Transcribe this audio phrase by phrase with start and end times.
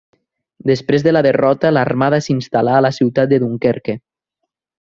[0.69, 3.97] Després de la derrota de l'armada s'instal·là a la ciutat de Dunkerque.